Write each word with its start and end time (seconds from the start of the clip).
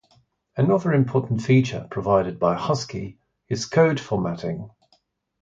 Another 0.57 0.93
important 0.93 1.43
feature 1.43 1.87
provided 1.91 2.39
by 2.39 2.55
Husky 2.55 3.19
is 3.49 3.67
code 3.67 3.99
formatting. 3.99 4.71